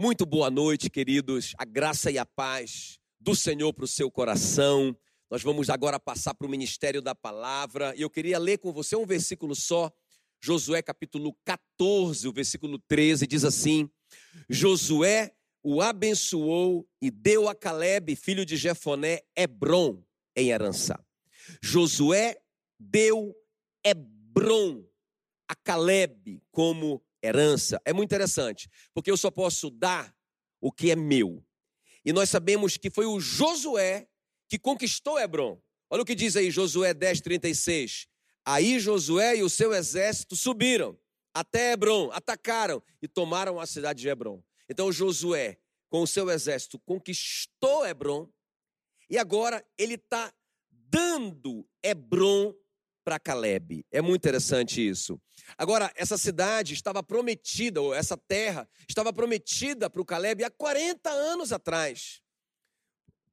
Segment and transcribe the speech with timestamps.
[0.00, 1.56] Muito boa noite, queridos.
[1.58, 4.96] A graça e a paz do Senhor para o seu coração.
[5.28, 7.92] Nós vamos agora passar para o ministério da palavra.
[7.96, 9.90] E eu queria ler com você um versículo só.
[10.40, 13.90] Josué capítulo 14, o versículo 13 diz assim:
[14.48, 15.32] Josué
[15.64, 20.00] o abençoou e deu a Caleb, filho de Jefoné, Hebron
[20.36, 21.04] em herança.
[21.60, 22.36] Josué
[22.78, 23.34] deu
[23.84, 24.84] Hebron
[25.48, 27.80] a Caleb como herança.
[27.84, 30.14] É muito interessante, porque eu só posso dar
[30.60, 31.44] o que é meu.
[32.04, 34.08] E nós sabemos que foi o Josué
[34.48, 35.60] que conquistou Hebron.
[35.90, 38.06] Olha o que diz aí Josué 10, 36.
[38.44, 40.98] Aí Josué e o seu exército subiram
[41.34, 44.42] até Hebron, atacaram e tomaram a cidade de Hebron.
[44.68, 48.28] Então Josué, com o seu exército, conquistou Hebron
[49.10, 50.32] e agora ele está
[50.70, 52.54] dando Hebron
[53.08, 53.86] para Caleb.
[53.90, 55.18] É muito interessante isso.
[55.56, 61.08] Agora, essa cidade estava prometida, ou essa terra estava prometida para o Caleb há 40
[61.08, 62.20] anos atrás.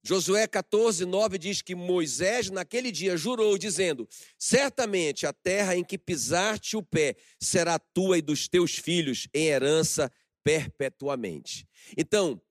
[0.01, 4.07] Josué 14, 9 diz que Moisés, naquele dia, jurou, dizendo:
[4.39, 9.47] Certamente a terra em que pisar-te o pé será tua e dos teus filhos em
[9.47, 10.09] herança
[10.41, 11.67] perpetuamente.
[11.97, 12.41] Então,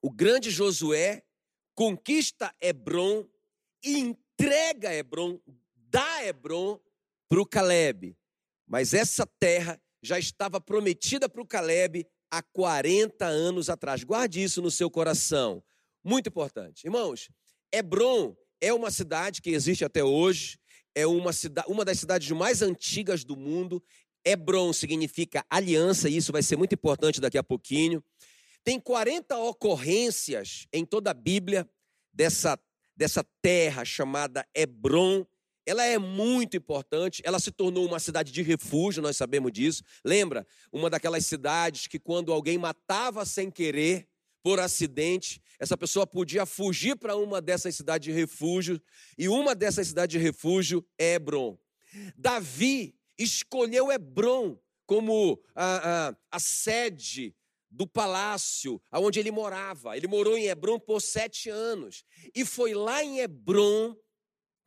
[0.00, 1.24] o grande Josué
[1.74, 3.28] conquista Hebron
[3.84, 5.38] e entrega Hebron,
[5.94, 6.80] dá Hebron
[7.28, 8.16] para o Caleb.
[8.66, 14.02] Mas essa terra já estava prometida para o Caleb há 40 anos atrás.
[14.02, 15.62] Guarde isso no seu coração.
[16.02, 16.84] Muito importante.
[16.84, 17.30] Irmãos,
[17.72, 20.58] Hebron é uma cidade que existe até hoje,
[20.96, 21.30] é uma,
[21.68, 23.80] uma das cidades mais antigas do mundo.
[24.24, 28.02] Hebron significa aliança, e isso vai ser muito importante daqui a pouquinho.
[28.64, 31.68] Tem 40 ocorrências em toda a Bíblia
[32.12, 32.58] dessa,
[32.96, 35.24] dessa terra chamada Hebron.
[35.66, 39.82] Ela é muito importante, ela se tornou uma cidade de refúgio, nós sabemos disso.
[40.04, 40.46] Lembra?
[40.72, 44.08] Uma daquelas cidades que quando alguém matava sem querer,
[44.44, 48.78] por acidente, essa pessoa podia fugir para uma dessas cidades de refúgio,
[49.16, 51.58] e uma dessas cidades de refúgio é Hebron.
[52.14, 57.34] Davi escolheu Hebron como a, a, a sede
[57.70, 59.96] do palácio onde ele morava.
[59.96, 62.04] Ele morou em Hebron por sete anos.
[62.34, 63.96] E foi lá em Hebron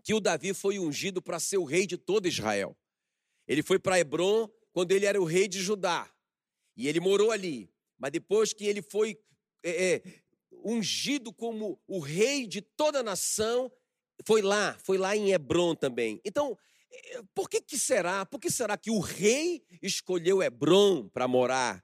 [0.07, 2.78] que o Davi foi ungido para ser o rei de todo Israel.
[3.45, 6.09] Ele foi para Hebron quando ele era o rei de Judá.
[6.78, 7.69] E ele morou ali.
[7.97, 9.19] Mas depois que ele foi
[9.62, 10.03] é, é,
[10.63, 13.69] ungido como o rei de toda a nação,
[14.25, 16.22] foi lá, foi lá em Hebron também.
[16.23, 16.57] Então,
[16.90, 18.25] é, por que, que será?
[18.25, 21.84] Por que será que o rei escolheu Hebron para morar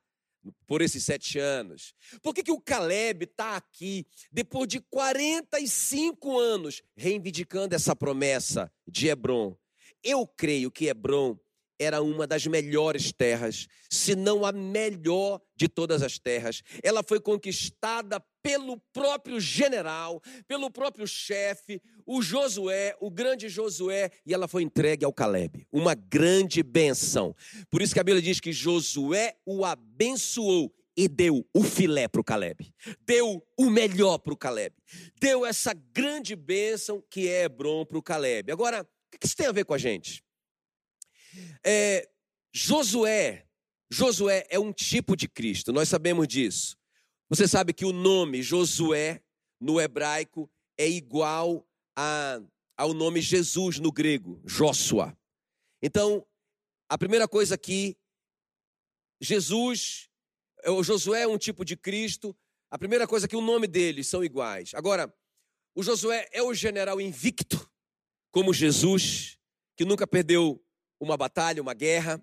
[0.68, 1.94] por esses sete anos?
[2.22, 9.08] Por que, que o Caleb está aqui, depois de 45 anos, reivindicando essa promessa de
[9.08, 9.56] Hebron?
[10.04, 11.38] Eu creio que Hebron
[11.79, 16.61] era uma das melhores terras, se não a melhor de todas as terras.
[16.81, 24.33] Ela foi conquistada pelo próprio general, pelo próprio chefe, o Josué, o grande Josué, e
[24.33, 25.66] ela foi entregue ao Caleb.
[25.72, 27.35] Uma grande benção.
[27.72, 32.22] Por isso que a Bíblia diz que Josué o abençoou e deu o filé para
[32.22, 32.72] o Caleb.
[33.06, 34.75] Deu o melhor para o Caleb.
[35.19, 38.51] Deu essa grande bênção que é Hebron para o Caleb.
[38.51, 40.23] Agora, o que isso tem a ver com a gente?
[41.63, 42.09] É,
[42.53, 43.47] Josué,
[43.89, 46.77] Josué é um tipo de Cristo, nós sabemos disso.
[47.29, 49.23] Você sabe que o nome Josué
[49.59, 52.41] no hebraico é igual a,
[52.77, 55.17] ao nome Jesus no grego, Joshua.
[55.81, 56.25] Então,
[56.89, 57.97] a primeira coisa aqui,
[59.21, 60.09] Jesus,
[60.65, 62.35] o Josué é um tipo de Cristo.
[62.69, 64.73] A primeira coisa que o nome deles são iguais.
[64.73, 65.13] Agora,
[65.75, 67.69] o Josué é o general invicto,
[68.31, 69.38] como Jesus,
[69.75, 70.63] que nunca perdeu
[71.03, 72.22] uma batalha, uma guerra.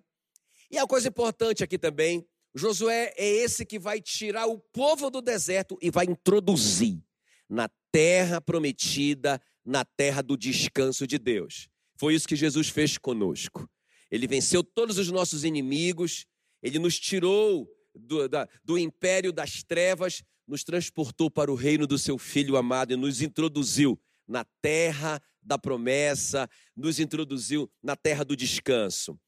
[0.70, 5.20] E a coisa importante aqui também, Josué é esse que vai tirar o povo do
[5.20, 7.00] deserto e vai introduzir
[7.48, 11.68] na terra prometida, na terra do descanso de Deus.
[11.96, 13.68] Foi isso que Jesus fez conosco.
[14.10, 16.26] Ele venceu todos os nossos inimigos,
[16.62, 21.98] ele nos tirou do, da, do império das trevas, nos transportou para o reino do
[21.98, 28.36] seu Filho amado e nos introduziu na terra da promessa, nos introduziu na terra do
[28.36, 29.18] descanso.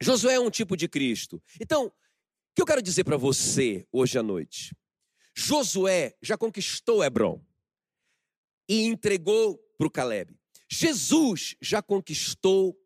[0.00, 1.42] Josué é um tipo de Cristo.
[1.60, 1.92] Então, o
[2.54, 4.74] que eu quero dizer para você hoje à noite?
[5.34, 7.44] Josué já conquistou Hebron
[8.68, 10.34] e entregou para o Caleb.
[10.68, 12.76] Jesus já conquistou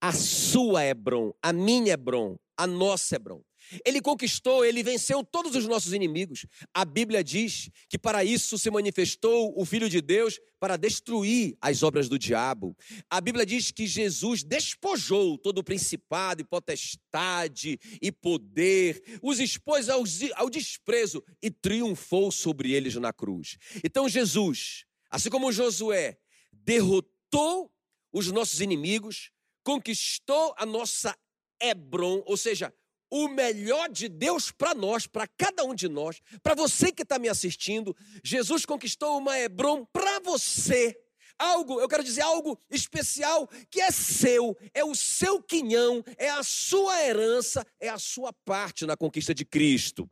[0.00, 3.42] a sua Hebron, a minha Hebron, a nossa Hebron.
[3.84, 6.46] Ele conquistou, ele venceu todos os nossos inimigos.
[6.72, 11.82] A Bíblia diz que para isso se manifestou o Filho de Deus para destruir as
[11.82, 12.76] obras do diabo.
[13.10, 19.88] A Bíblia diz que Jesus despojou todo o principado e potestade e poder, os expôs
[19.88, 20.02] ao,
[20.34, 23.58] ao desprezo e triunfou sobre eles na cruz.
[23.84, 26.18] Então Jesus, assim como Josué,
[26.52, 27.70] derrotou
[28.12, 29.30] os nossos inimigos,
[29.62, 31.16] conquistou a nossa
[31.60, 32.72] Hebron, ou seja,
[33.10, 37.18] o melhor de Deus para nós, para cada um de nós, para você que está
[37.18, 37.96] me assistindo.
[38.24, 40.98] Jesus conquistou uma Hebron para você.
[41.38, 46.42] Algo, eu quero dizer algo especial que é seu, é o seu quinhão, é a
[46.42, 50.08] sua herança, é a sua parte na conquista de Cristo.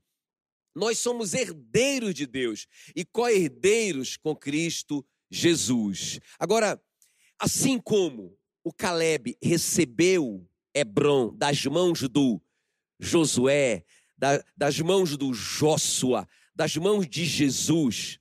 [0.75, 6.21] Nós somos herdeiros de Deus e co-herdeiros com Cristo Jesus.
[6.39, 6.83] Agora,
[7.39, 12.43] assim como o Caleb recebeu Hebron das mãos do
[13.05, 13.85] Josué,
[14.17, 18.19] da, das mãos do Jósua, das mãos de Jesus,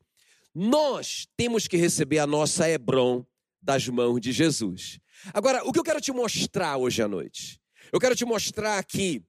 [0.54, 3.26] nós temos que receber a nossa Hebron
[3.62, 5.00] das mãos de Jesus.
[5.34, 7.60] Agora, o que eu quero te mostrar hoje à noite?
[7.92, 9.24] Eu quero te mostrar que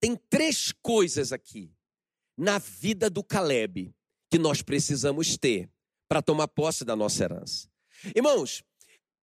[0.00, 1.72] tem três coisas aqui
[2.36, 3.92] na vida do Caleb
[4.30, 5.70] que nós precisamos ter
[6.08, 7.68] para tomar posse da nossa herança.
[8.14, 8.62] Irmãos,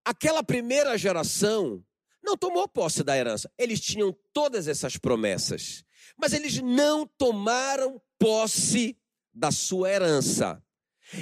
[0.04, 1.84] aquela primeira geração
[2.26, 3.50] não tomou posse da herança.
[3.56, 5.84] Eles tinham todas essas promessas,
[6.18, 8.98] mas eles não tomaram posse
[9.32, 10.60] da sua herança.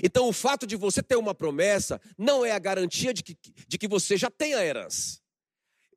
[0.02, 3.36] Então, o fato de você ter uma promessa não é a garantia de que,
[3.68, 5.20] de que você já tem a herança.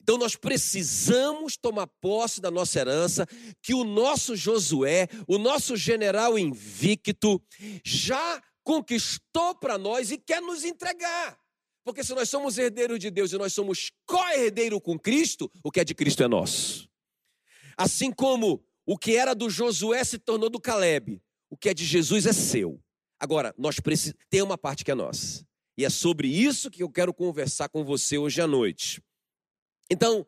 [0.02, 3.26] Então, nós precisamos tomar posse da nossa herança,
[3.62, 7.42] que o nosso Josué, o nosso general invicto,
[7.84, 11.40] já conquistou para nós e quer nos entregar.
[11.88, 15.80] Porque se nós somos herdeiros de Deus e nós somos co-herdeiro com Cristo, o que
[15.80, 16.90] é de Cristo é nosso.
[17.78, 21.86] Assim como o que era do Josué se tornou do Caleb, o que é de
[21.86, 22.84] Jesus é seu.
[23.18, 25.48] Agora, nós precisamos tem uma parte que é nossa.
[25.78, 29.02] E é sobre isso que eu quero conversar com você hoje à noite.
[29.90, 30.28] Então,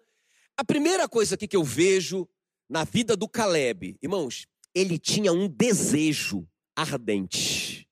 [0.55, 2.25] a primeira coisa aqui que eu vejo
[2.69, 7.85] na vida do Caleb, irmãos, ele tinha um desejo ardente.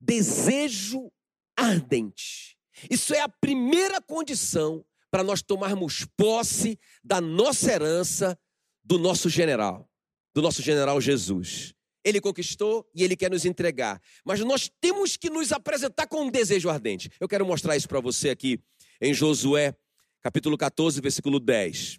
[0.00, 1.12] Desejo
[1.54, 2.53] ardente.
[2.90, 8.38] Isso é a primeira condição para nós tomarmos posse da nossa herança
[8.82, 9.88] do nosso general,
[10.34, 11.74] do nosso general Jesus.
[12.04, 14.00] Ele conquistou e ele quer nos entregar.
[14.24, 17.10] Mas nós temos que nos apresentar com um desejo ardente.
[17.18, 18.60] Eu quero mostrar isso para você aqui
[19.00, 19.74] em Josué,
[20.20, 21.98] capítulo 14, versículo 10.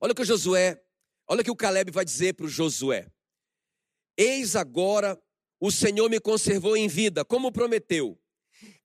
[0.00, 0.80] Olha o que o Josué,
[1.26, 3.08] olha o que o Caleb vai dizer para o Josué.
[4.16, 5.20] Eis agora
[5.58, 8.18] o Senhor me conservou em vida, como prometeu.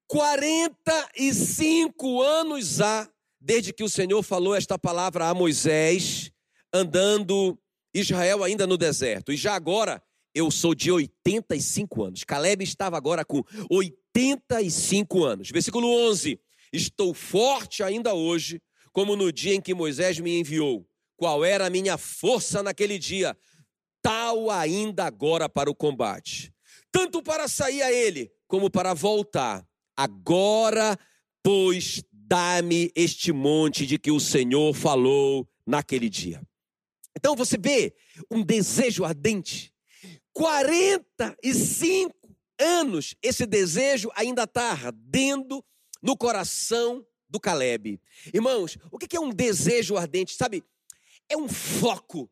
[0.08, 3.10] 45 anos há
[3.40, 6.32] desde que o Senhor falou esta palavra a Moisés,
[6.74, 7.58] andando
[7.94, 9.32] Israel ainda no deserto.
[9.32, 10.04] E já agora
[10.34, 12.24] eu sou de 85 anos.
[12.24, 15.52] Caleb estava agora com 85 anos.
[15.52, 16.40] Versículo 11:
[16.74, 18.62] Estou forte ainda hoje,
[18.92, 20.86] como no dia em que Moisés me enviou.
[21.18, 23.38] Qual era a minha força naquele dia?
[24.02, 26.54] Tal ainda agora para o combate.
[26.92, 29.66] Tanto para sair a ele, como para voltar
[29.96, 30.98] Agora,
[31.42, 36.42] pois, dá-me este monte de que o Senhor falou naquele dia.
[37.16, 37.96] Então você vê
[38.30, 39.74] um desejo ardente.
[40.34, 42.14] 45
[42.60, 45.64] anos, esse desejo ainda está ardendo
[46.02, 48.00] no coração do Caleb.
[48.34, 50.36] Irmãos, o que é um desejo ardente?
[50.36, 50.64] Sabe,
[51.30, 52.30] é um foco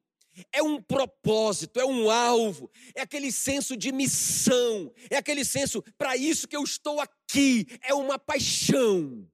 [0.51, 6.15] é um propósito, é um alvo, é aquele senso de missão, é aquele senso, para
[6.17, 9.27] isso que eu estou aqui, é uma paixão.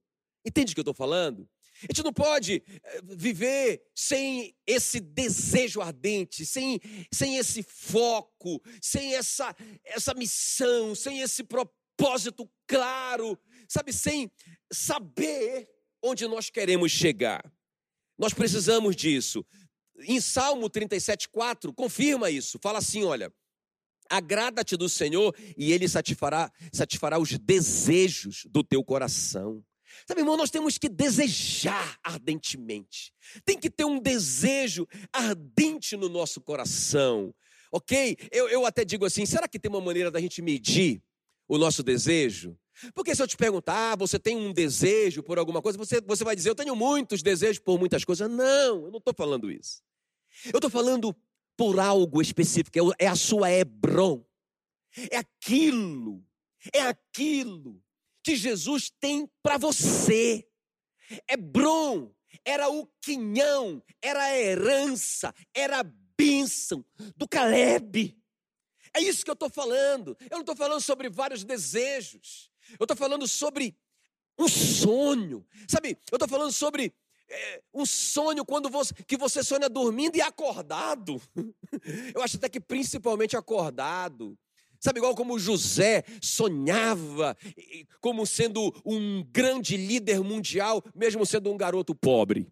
[0.46, 1.48] Entende o que eu estou falando?
[1.82, 6.80] A gente não pode eh, viver sem esse desejo ardente, sem,
[7.12, 14.30] sem esse foco, sem essa, essa missão, sem esse propósito claro, sabe, sem
[14.72, 15.70] saber
[16.04, 17.42] onde nós queremos chegar.
[18.18, 19.46] Nós precisamos disso.
[20.08, 22.60] Em Salmo 37,4, confirma isso.
[22.62, 23.34] Fala assim: olha,
[24.10, 29.64] agrada-te do Senhor e Ele satisfará, satisfará os desejos do teu coração.
[30.08, 33.14] Sabe, irmão, nós temos que desejar ardentemente.
[33.44, 37.34] Tem que ter um desejo ardente no nosso coração,
[37.72, 38.18] ok?
[38.32, 41.02] Eu, eu até digo assim: será que tem uma maneira da gente medir
[41.48, 42.58] o nosso desejo?
[42.94, 46.24] Porque se eu te perguntar, ah, você tem um desejo por alguma coisa, você, você
[46.24, 48.30] vai dizer, eu tenho muitos desejos por muitas coisas.
[48.30, 49.82] Não, eu não estou falando isso.
[50.46, 51.16] Eu estou falando
[51.58, 54.24] por algo específico, é, é a sua Hebron.
[55.12, 56.26] É aquilo,
[56.74, 57.84] é aquilo
[58.24, 60.48] que Jesus tem para você.
[61.30, 62.14] Hebron
[62.46, 68.18] era o quinhão, era a herança, era a bênção do Caleb.
[68.94, 70.18] É isso que eu estou falando.
[70.22, 72.52] Eu não estou falando sobre vários desejos.
[72.80, 73.78] Eu estou falando sobre
[74.38, 75.46] um sonho.
[75.68, 76.94] Sabe, eu estou falando sobre
[77.30, 81.22] é, um sonho quando você, que você sonha dormindo e acordado.
[82.14, 84.38] Eu acho até que principalmente acordado.
[84.80, 87.36] Sabe, igual como José sonhava
[88.00, 92.48] como sendo um grande líder mundial, mesmo sendo um garoto pobre.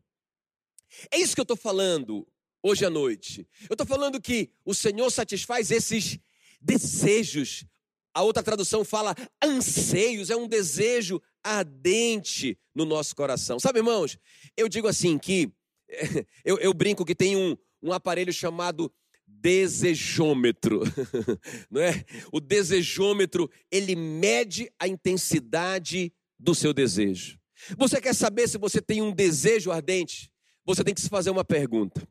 [1.10, 2.28] É isso que eu estou falando
[2.62, 3.48] hoje à noite.
[3.70, 6.20] Eu estou falando que o Senhor satisfaz esses
[6.60, 7.66] desejos.
[8.14, 13.60] A outra tradução fala anseios, é um desejo ardente no nosso coração.
[13.60, 14.18] Sabe, irmãos,
[14.56, 15.52] eu digo assim que
[16.44, 18.92] eu, eu brinco que tem um, um aparelho chamado
[19.26, 20.82] desejômetro,
[21.72, 22.04] não é?
[22.32, 27.40] O desejômetro, ele mede a intensidade do seu desejo.
[27.78, 30.32] Você quer saber se você tem um desejo ardente?
[30.66, 32.08] Você tem que se fazer uma pergunta.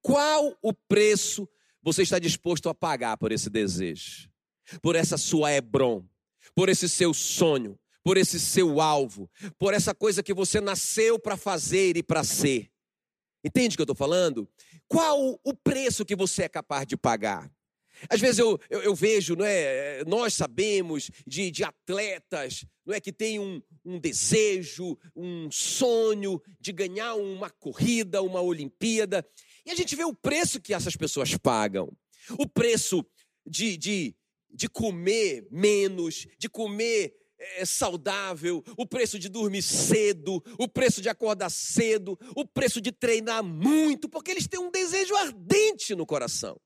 [0.00, 1.48] Qual o preço
[1.82, 4.30] você está disposto a pagar por esse desejo?
[4.82, 6.04] Por essa sua Hebron,
[6.54, 11.36] por esse seu sonho, por esse seu alvo, por essa coisa que você nasceu para
[11.36, 12.70] fazer e para ser.
[13.42, 14.48] Entende o que eu estou falando?
[14.86, 17.50] Qual o preço que você é capaz de pagar?
[18.08, 23.00] Às vezes eu, eu, eu, vejo, não é, nós sabemos de, de atletas não é,
[23.00, 29.26] que têm um, um desejo, um sonho de ganhar uma corrida, uma Olimpíada,
[29.64, 31.90] e a gente vê o preço que essas pessoas pagam.
[32.38, 33.04] O preço
[33.46, 34.14] de, de,
[34.50, 41.08] de comer menos, de comer é, saudável, o preço de dormir cedo, o preço de
[41.08, 46.60] acordar cedo, o preço de treinar muito, porque eles têm um desejo ardente no coração.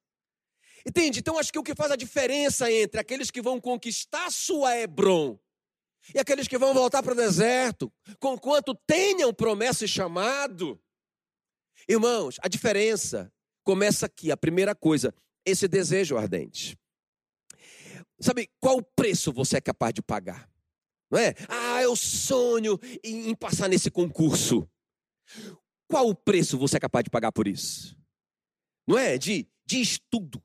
[0.86, 1.18] Entende?
[1.18, 5.38] Então acho que o que faz a diferença entre aqueles que vão conquistar sua Hebron
[6.14, 10.80] e aqueles que vão voltar para o deserto, conquanto tenham promessa e chamado.
[11.88, 13.32] Irmãos, a diferença
[13.62, 14.30] começa aqui.
[14.30, 16.78] A primeira coisa, esse desejo ardente.
[18.20, 20.48] Sabe qual preço você é capaz de pagar?
[21.10, 21.34] Não é?
[21.48, 24.68] Ah, eu sonho em, em passar nesse concurso.
[25.88, 27.96] Qual o preço você é capaz de pagar por isso?
[28.86, 29.16] Não é?
[29.16, 30.42] De, de estudo.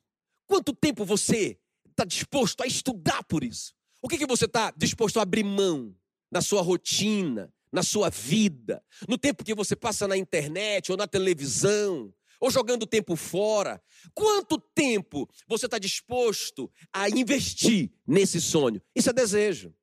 [0.48, 3.74] Quanto tempo você está disposto a estudar por isso?
[4.02, 5.96] O que, que você está disposto a abrir mão
[6.32, 11.08] na sua rotina, na sua vida, no tempo que você passa na internet ou na
[11.08, 13.82] televisão, ou jogando tempo fora?
[14.14, 18.82] Quanto tempo você está disposto a investir nesse sonho?
[18.96, 19.74] Isso é desejo.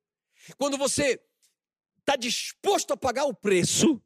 [0.57, 1.21] Quando você
[1.99, 4.01] está disposto a pagar o preço,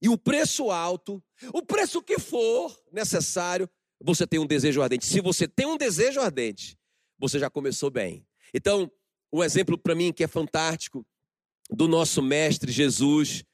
[0.00, 3.68] e o preço alto, o preço que for necessário,
[4.00, 5.06] você tem um desejo ardente.
[5.06, 6.78] Se você tem um desejo ardente,
[7.18, 8.24] você já começou bem.
[8.54, 8.90] Então,
[9.32, 11.04] um exemplo para mim que é fantástico
[11.70, 13.44] do nosso mestre Jesus,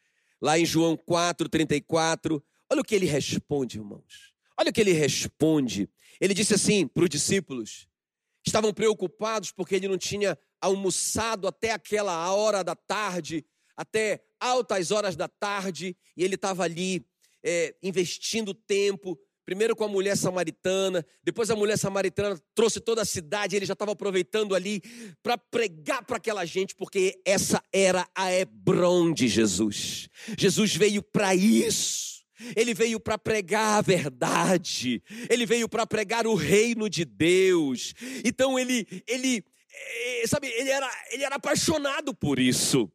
[0.41, 4.35] lá em João 4:34, olha o que ele responde, irmãos.
[4.57, 5.89] Olha o que ele responde.
[6.21, 7.89] Ele disse assim para os discípulos:
[8.47, 13.45] estavam preocupados porque ele não tinha almoçado até aquela hora da tarde,
[13.77, 17.07] até altas horas da tarde, e ele estava ali
[17.43, 23.05] é, investindo tempo, primeiro com a mulher samaritana, depois a mulher samaritana trouxe toda a
[23.05, 24.81] cidade, ele já estava aproveitando ali
[25.23, 30.09] para pregar para aquela gente, porque essa era a Hebron de Jesus.
[30.39, 32.15] Jesus veio para isso.
[32.57, 37.95] Ele veio para pregar a verdade, ele veio para pregar o reino de Deus.
[38.25, 39.45] Então ele, ele
[40.27, 42.91] sabe, ele era, ele era apaixonado por isso.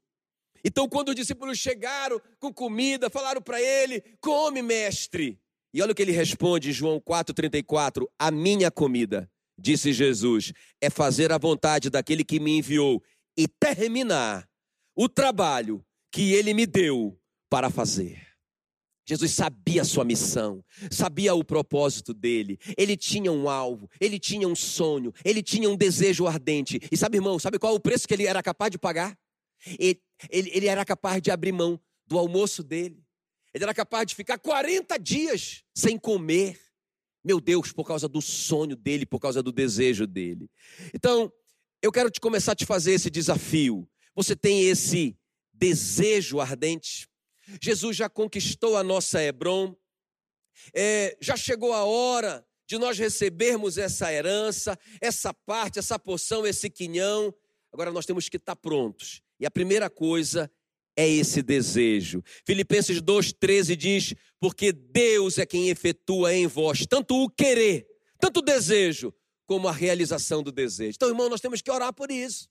[0.64, 5.40] Então, quando os discípulos chegaram com comida, falaram para ele: Come, mestre.
[5.74, 11.32] E olha o que ele responde, João 4,34: A minha comida, disse Jesus, é fazer
[11.32, 13.04] a vontade daquele que me enviou
[13.38, 14.50] e terminar
[14.96, 17.18] o trabalho que ele me deu
[17.50, 18.29] para fazer.
[19.10, 22.60] Jesus sabia a sua missão, sabia o propósito dele.
[22.78, 26.80] Ele tinha um alvo, ele tinha um sonho, ele tinha um desejo ardente.
[26.92, 29.18] E sabe, irmão, sabe qual é o preço que ele era capaz de pagar?
[29.80, 30.00] Ele,
[30.30, 33.04] ele, ele era capaz de abrir mão do almoço dele.
[33.52, 36.60] Ele era capaz de ficar 40 dias sem comer.
[37.24, 40.48] Meu Deus, por causa do sonho dele, por causa do desejo dele.
[40.94, 41.34] Então,
[41.82, 43.90] eu quero te começar a te fazer esse desafio.
[44.16, 45.18] Você tem esse
[45.52, 47.10] desejo ardente?
[47.62, 49.76] Jesus já conquistou a nossa Hebron,
[50.74, 56.70] é, já chegou a hora de nós recebermos essa herança, essa parte, essa porção, esse
[56.70, 57.34] quinhão.
[57.72, 59.22] Agora nós temos que estar prontos.
[59.40, 60.52] E a primeira coisa
[60.96, 62.22] é esse desejo.
[62.46, 67.88] Filipenses 2,13 diz: Porque Deus é quem efetua em vós tanto o querer,
[68.20, 69.14] tanto o desejo,
[69.48, 70.96] como a realização do desejo.
[70.96, 72.48] Então, irmão, nós temos que orar por isso.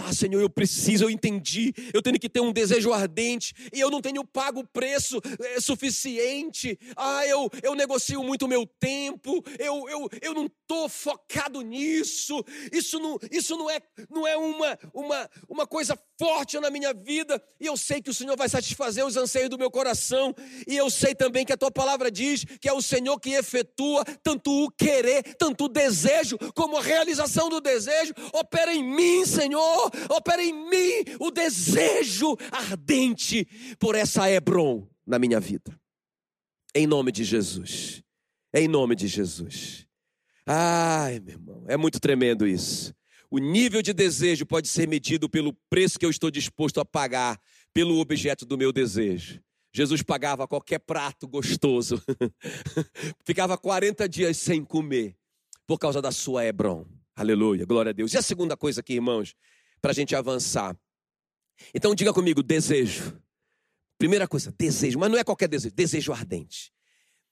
[0.00, 1.72] Ah, Senhor, eu preciso, eu entendi.
[1.92, 5.60] Eu tenho que ter um desejo ardente e eu não tenho pago o preço é,
[5.60, 6.78] suficiente.
[6.96, 9.42] Ah, eu, eu negocio muito o meu tempo.
[9.58, 12.44] Eu, eu, eu não estou focado nisso.
[12.72, 13.80] Isso não, isso não é,
[14.10, 17.40] não é uma, uma, uma coisa forte na minha vida.
[17.60, 20.34] E eu sei que o Senhor vai satisfazer os anseios do meu coração.
[20.66, 24.04] E eu sei também que a tua palavra diz que é o Senhor que efetua
[24.22, 28.12] tanto o querer, tanto o desejo, como a realização do desejo.
[28.32, 33.46] Opera em mim, Senhor opera em mim o desejo ardente
[33.78, 35.78] por essa Hebron na minha vida.
[36.74, 38.02] Em nome de Jesus.
[38.52, 39.86] Em nome de Jesus.
[40.46, 42.94] Ai, meu irmão, é muito tremendo isso.
[43.30, 47.38] O nível de desejo pode ser medido pelo preço que eu estou disposto a pagar
[47.74, 49.40] pelo objeto do meu desejo.
[49.72, 52.02] Jesus pagava qualquer prato gostoso,
[53.24, 55.14] ficava 40 dias sem comer,
[55.66, 56.86] por causa da sua Hebron.
[57.14, 58.14] Aleluia, glória a Deus.
[58.14, 59.34] E a segunda coisa aqui, irmãos,
[59.80, 60.76] para a gente avançar.
[61.74, 63.20] Então diga comigo, desejo.
[63.98, 66.72] Primeira coisa, desejo, mas não é qualquer desejo, desejo ardente.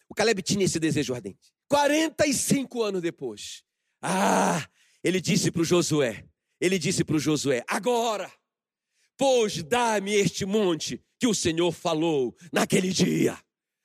[0.09, 1.53] O Caleb tinha esse desejo ardente.
[1.69, 3.62] 45 anos depois,
[4.03, 4.69] ah,
[5.07, 6.25] ele disse para o Josué,
[6.61, 8.29] ele disse para o Josué, agora,
[9.17, 13.39] pois dá-me este monte que o Senhor falou naquele dia.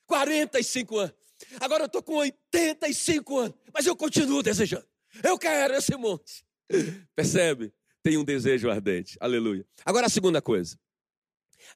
[0.08, 1.16] 45 anos.
[1.60, 4.88] Agora eu estou com 85 anos, mas eu continuo desejando.
[5.24, 6.44] Eu quero esse monte.
[7.16, 7.72] Percebe?
[8.02, 9.16] tem um desejo ardente.
[9.20, 9.64] Aleluia.
[9.86, 10.76] Agora a segunda coisa.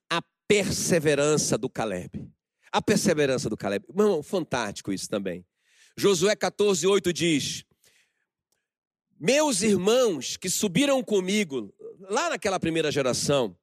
[0.10, 2.28] A perseverança do Caleb.
[2.72, 3.86] A perseverança do Caleb.
[3.88, 5.46] Irmão, fantástico isso também.
[5.96, 7.64] Josué 14, 8 diz:
[9.26, 11.74] Meus irmãos que subiram comigo,
[12.12, 13.58] lá naquela primeira geração,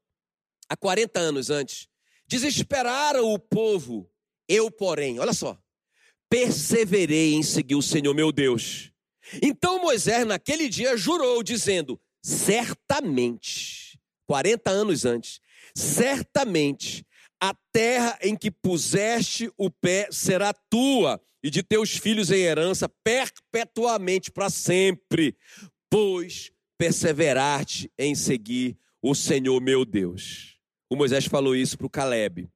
[0.68, 1.86] há 40 anos antes,
[2.26, 4.10] desesperaram o povo.
[4.48, 5.56] Eu, porém, olha só,
[6.28, 8.90] perseverei em seguir o Senhor meu Deus.
[9.40, 15.40] Então Moisés, naquele dia, jurou, dizendo: certamente, 40 anos antes,
[15.76, 17.06] certamente
[17.40, 22.88] a terra em que puseste o pé será tua e de teus filhos em herança
[23.02, 25.36] perpetuamente para sempre,
[25.90, 30.58] pois perseveraste em seguir o Senhor meu Deus.
[30.88, 32.50] O Moisés falou isso para o Caleb.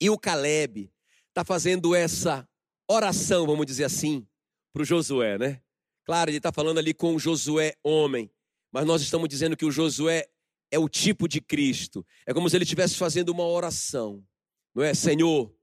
[0.00, 0.90] E o Caleb
[1.28, 2.48] está fazendo essa
[2.88, 4.26] oração, vamos dizer assim,
[4.72, 5.60] para o Josué, né?
[6.04, 8.30] Claro, ele está falando ali com o Josué homem,
[8.70, 10.26] mas nós estamos dizendo que o Josué
[10.70, 12.06] é o tipo de Cristo.
[12.26, 14.22] É como se ele estivesse fazendo uma oração,
[14.74, 14.94] não é?
[14.94, 15.55] Senhor,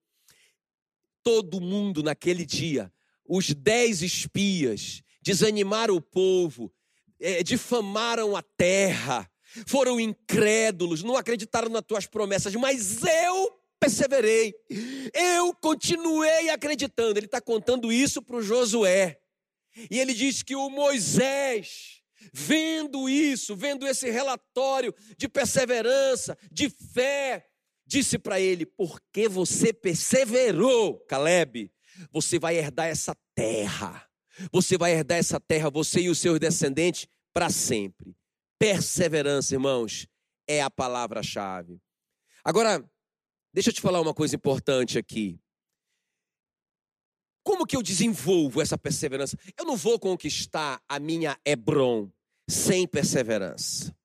[1.24, 2.92] todo mundo naquele dia,
[3.26, 6.72] os dez espias, desanimaram o povo,
[7.20, 9.30] é, difamaram a terra,
[9.66, 14.54] foram incrédulos, não acreditaram nas tuas promessas, mas eu perseverei,
[15.14, 17.20] eu continuei acreditando.
[17.20, 19.20] Ele está contando isso para o Josué.
[19.90, 27.46] E ele diz que o Moisés Vendo isso, vendo esse relatório de perseverança, de fé,
[27.86, 31.72] disse para ele: Porque você perseverou, Caleb,
[32.12, 34.08] você vai herdar essa terra.
[34.52, 38.16] Você vai herdar essa terra, você e os seus descendentes, para sempre.
[38.58, 40.08] Perseverança, irmãos,
[40.48, 41.80] é a palavra-chave.
[42.44, 42.84] Agora,
[43.54, 45.40] deixa eu te falar uma coisa importante aqui.
[47.44, 49.38] Como que eu desenvolvo essa perseverança?
[49.58, 52.10] Eu não vou conquistar a minha Hebron
[52.50, 53.96] sem perseverança.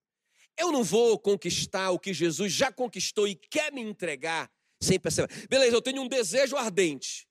[0.59, 4.51] Eu não vou conquistar o que Jesus já conquistou e quer me entregar
[4.83, 5.47] sem perseverança.
[5.49, 7.27] Beleza, eu tenho um desejo ardente.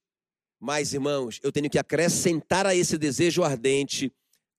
[0.60, 4.12] Mas, irmãos, eu tenho que acrescentar a esse desejo ardente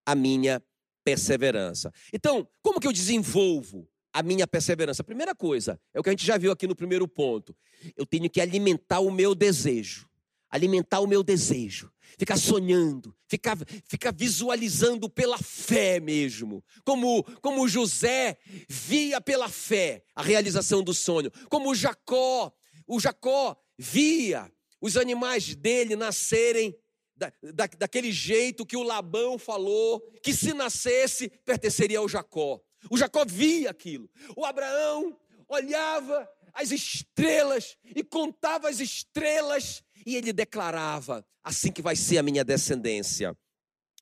[0.07, 0.63] a minha
[1.05, 1.93] perseverança.
[2.13, 5.03] Então, como que eu desenvolvo a minha perseverança?
[5.03, 7.57] Primeira coisa, é o que a gente já viu aqui no primeiro ponto.
[7.97, 10.08] Eu tenho que alimentar o meu desejo
[10.51, 13.57] alimentar o meu desejo, ficar sonhando, ficar,
[13.87, 16.65] ficar visualizando pela fé mesmo.
[16.85, 22.53] Como, como José via pela fé a realização do sonho, como Jacó,
[22.87, 26.75] o Jacó via os animais dele nascerem
[27.17, 32.61] da, da, daquele jeito que o Labão falou, que se nascesse pertenceria ao Jacó.
[32.91, 34.09] O Jacó via aquilo.
[34.37, 41.97] O Abraão olhava as estrelas e contava as estrelas e ele declarava: assim que vai
[41.97, 43.37] ser a minha descendência.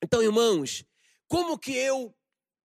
[0.03, 0.85] Então, irmãos,
[1.27, 2.15] como que eu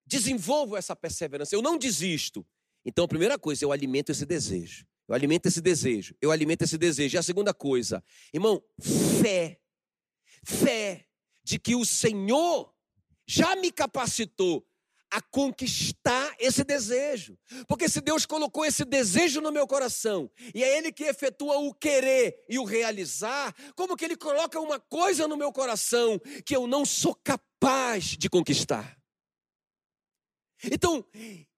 [0.05, 1.55] desenvolvo essa perseverança?
[1.55, 2.45] Eu não desisto.
[2.85, 4.85] Então, a primeira coisa, eu alimento esse desejo.
[5.07, 6.15] Eu alimento esse desejo.
[6.21, 7.15] Eu alimento esse desejo.
[7.15, 8.61] E a segunda coisa, irmão,
[9.21, 9.59] fé.
[10.43, 11.05] Fé
[11.43, 12.73] de que o Senhor
[13.27, 14.65] já me capacitou
[15.11, 17.37] a conquistar esse desejo.
[17.67, 21.73] Porque se Deus colocou esse desejo no meu coração, e é Ele que efetua o
[21.73, 26.65] querer e o realizar, como que Ele coloca uma coisa no meu coração que eu
[26.65, 28.97] não sou capaz de conquistar?
[30.63, 31.05] Então,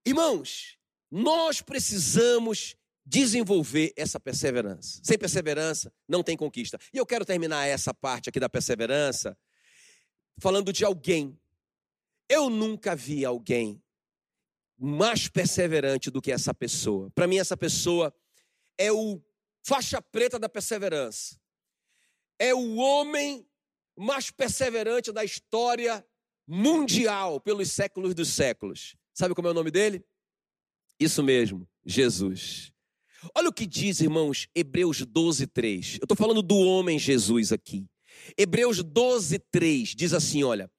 [0.06, 0.78] irmãos,
[1.12, 5.00] nós precisamos desenvolver essa perseverança.
[5.04, 6.80] Sem perseverança, não tem conquista.
[6.94, 9.38] E eu quero terminar essa parte aqui da perseverança
[10.40, 11.38] falando de alguém.
[12.30, 13.82] Eu nunca vi alguém
[14.78, 17.10] mais perseverante do que essa pessoa.
[17.12, 18.14] Para mim, essa pessoa
[18.78, 19.22] é o
[19.64, 21.40] faixa preta da perseverança.
[22.40, 23.48] É o homem
[23.96, 26.06] mais perseverante da história
[26.48, 28.96] mundial pelos séculos dos séculos.
[29.14, 30.04] Sabe como é o nome dele?
[31.00, 32.72] Isso mesmo, Jesus.
[33.36, 36.00] Olha o que diz, irmãos, Hebreus 12, 3.
[36.02, 37.88] Eu estou falando do homem Jesus aqui.
[38.38, 40.70] Hebreus 12, 3 diz assim: olha,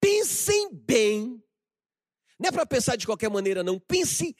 [0.00, 1.42] pensem bem,
[2.38, 3.78] não é para pensar de qualquer maneira, não.
[3.78, 4.34] Pense,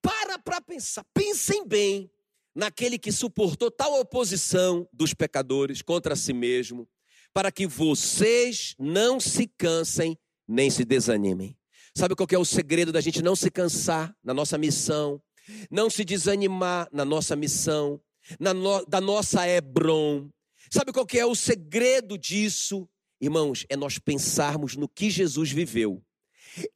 [0.00, 2.10] para para pensar, pensem bem
[2.54, 6.88] naquele que suportou tal oposição dos pecadores contra si mesmo,
[7.32, 11.56] para que vocês não se cansem nem se desanimem.
[11.96, 15.22] Sabe qual é o segredo da gente não se cansar na nossa missão,
[15.70, 18.00] não se desanimar na nossa missão,
[18.38, 20.28] na no, da nossa Hebron.
[20.70, 22.88] Sabe qual é o segredo disso?
[23.24, 26.04] Irmãos, é nós pensarmos no que Jesus viveu.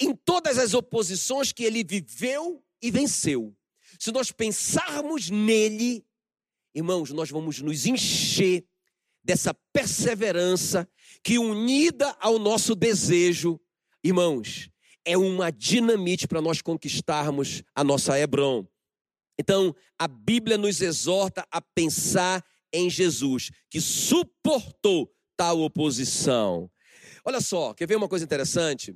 [0.01, 3.55] Em todas as oposições que ele viveu e venceu.
[3.99, 6.07] Se nós pensarmos nele,
[6.75, 8.65] irmãos, nós vamos nos encher
[9.23, 10.89] dessa perseverança
[11.23, 13.61] que, unida ao nosso desejo,
[14.03, 14.71] irmãos,
[15.05, 18.67] é uma dinamite para nós conquistarmos a nossa Hebron.
[19.39, 26.69] Então, a Bíblia nos exorta a pensar em Jesus, que suportou tal oposição.
[27.25, 28.93] Olha só, quer ver uma coisa interessante?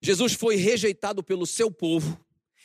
[0.00, 2.18] Jesus foi rejeitado pelo seu povo,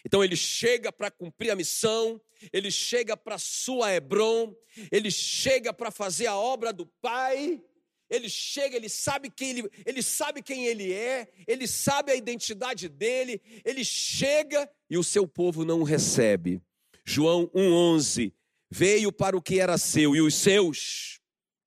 [0.05, 2.21] então ele chega para cumprir a missão,
[2.53, 4.55] ele chega para sua Hebron,
[4.89, 7.61] ele chega para fazer a obra do Pai,
[8.09, 12.87] ele chega, ele sabe quem ele, ele sabe quem ele é, ele sabe a identidade
[12.87, 16.61] dele, ele chega e o seu povo não o recebe.
[17.03, 18.31] João 1:11
[18.71, 21.14] veio para o que era seu e os seus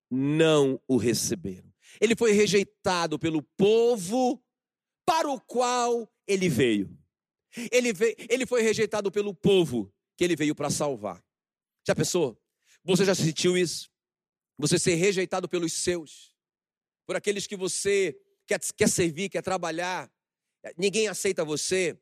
[0.09, 1.71] não o receberam.
[1.99, 4.43] Ele foi rejeitado pelo povo
[5.05, 6.97] para o qual ele veio.
[7.71, 11.23] Ele, veio, ele foi rejeitado pelo povo que ele veio para salvar.
[11.87, 12.39] Já pensou?
[12.83, 13.89] Você já sentiu isso?
[14.57, 16.33] Você ser rejeitado pelos seus
[17.09, 20.11] por aqueles que você quer, quer servir, quer trabalhar,
[20.77, 21.99] ninguém aceita você.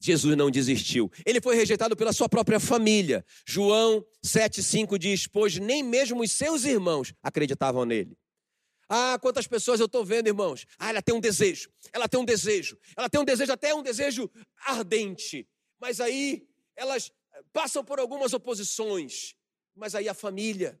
[0.00, 1.10] Jesus não desistiu.
[1.24, 3.24] Ele foi rejeitado pela sua própria família.
[3.46, 8.16] João 7,5 diz: Pois nem mesmo os seus irmãos acreditavam nele.
[8.88, 10.64] Ah, quantas pessoas eu estou vendo, irmãos.
[10.78, 13.82] Ah, ela tem um desejo, ela tem um desejo, ela tem um desejo, até um
[13.82, 14.30] desejo
[14.64, 15.48] ardente.
[15.80, 17.10] Mas aí elas
[17.52, 19.34] passam por algumas oposições.
[19.74, 20.80] Mas aí a família,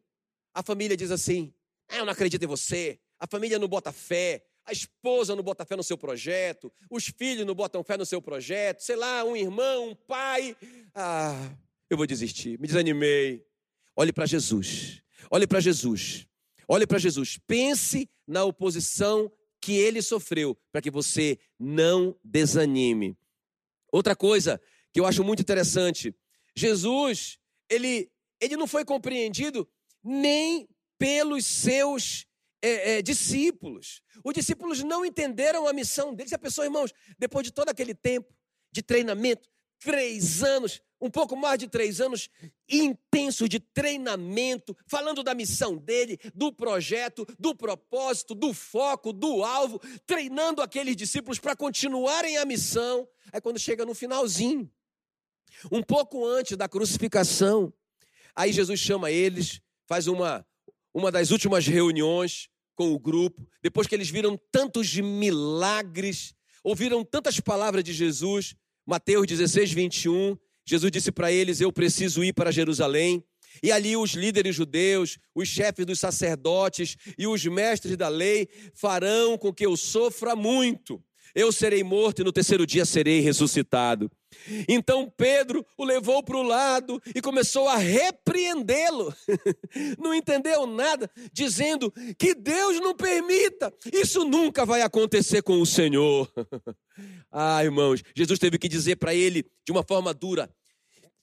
[0.54, 1.52] a família diz assim:
[1.88, 5.64] ah, eu não acredito em você, a família não bota fé, a esposa não bota
[5.64, 9.36] fé no seu projeto, os filhos não botam fé no seu projeto, sei lá, um
[9.36, 10.56] irmão, um pai.
[10.94, 11.56] Ah,
[11.88, 13.46] eu vou desistir, me desanimei.
[13.94, 15.00] Olhe para Jesus,
[15.30, 16.26] olhe para Jesus,
[16.68, 17.38] olhe para Jesus.
[17.46, 23.16] Pense na oposição que ele sofreu, para que você não desanime.
[23.90, 24.60] Outra coisa
[24.92, 26.14] que eu acho muito interessante:
[26.54, 27.38] Jesus,
[27.70, 29.68] ele, ele não foi compreendido
[30.02, 32.26] nem pelos seus
[32.62, 34.02] é, é, discípulos.
[34.24, 36.32] Os discípulos não entenderam a missão deles.
[36.32, 38.34] A pessoa, irmãos, depois de todo aquele tempo
[38.72, 42.28] de treinamento, três anos, um pouco mais de três anos
[42.68, 49.80] intenso de treinamento, falando da missão dele, do projeto, do propósito, do foco, do alvo,
[50.06, 53.06] treinando aqueles discípulos para continuarem a missão.
[53.32, 54.70] Aí quando chega no finalzinho,
[55.70, 57.72] um pouco antes da crucificação,
[58.34, 60.46] aí Jesus chama eles, faz uma
[60.96, 67.38] uma das últimas reuniões com o grupo, depois que eles viram tantos milagres, ouviram tantas
[67.38, 68.54] palavras de Jesus,
[68.86, 73.22] Mateus 16, 21, Jesus disse para eles: Eu preciso ir para Jerusalém.
[73.62, 79.36] E ali os líderes judeus, os chefes dos sacerdotes e os mestres da lei farão
[79.36, 81.02] com que eu sofra muito.
[81.34, 84.10] Eu serei morto e no terceiro dia serei ressuscitado.
[84.68, 89.14] Então Pedro o levou para o lado e começou a repreendê-lo.
[89.98, 96.30] Não entendeu nada, dizendo que Deus não permita, isso nunca vai acontecer com o Senhor.
[97.30, 100.50] Ah, irmãos, Jesus teve que dizer para ele de uma forma dura: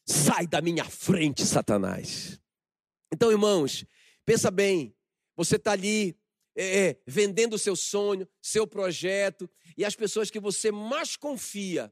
[0.06, 2.40] sai da minha frente, Satanás.
[3.12, 3.84] Então, irmãos,
[4.24, 4.96] pensa bem,
[5.36, 6.16] você está ali
[6.56, 11.92] é, é, vendendo o seu sonho, seu projeto, e as pessoas que você mais confia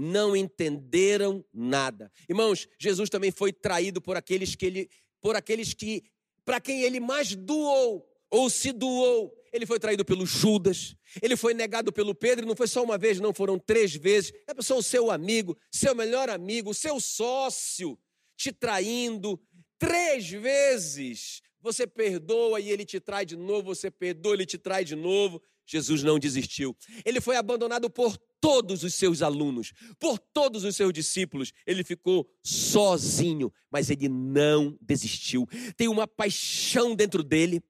[0.00, 2.10] não entenderam nada.
[2.28, 6.02] Irmãos, Jesus também foi traído por aqueles que ele, por aqueles que,
[6.44, 9.36] para quem ele mais doou, ou se doou.
[9.52, 13.18] Ele foi traído pelo Judas, ele foi negado pelo Pedro, não foi só uma vez,
[13.18, 14.32] não, foram três vezes.
[14.46, 17.98] É pessoa, o seu amigo, seu melhor amigo, seu sócio,
[18.36, 19.38] te traindo
[19.78, 21.42] três vezes.
[21.60, 25.42] Você perdoa e ele te trai de novo, você perdoa, ele te trai de novo.
[25.66, 26.76] Jesus não desistiu.
[27.04, 31.52] Ele foi abandonado por todos os seus alunos, por todos os seus discípulos.
[31.66, 35.46] Ele ficou sozinho, mas ele não desistiu.
[35.76, 37.62] Tem uma paixão dentro dele,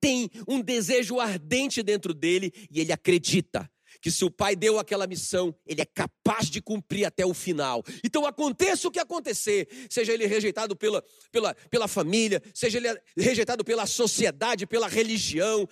[0.00, 5.06] tem um desejo ardente dentro dele e ele acredita que se o pai deu aquela
[5.06, 7.82] missão, ele é capaz de cumprir até o final.
[8.04, 13.64] Então aconteça o que acontecer, seja ele rejeitado pela, pela, pela família, seja ele rejeitado
[13.64, 15.68] pela sociedade, pela religião,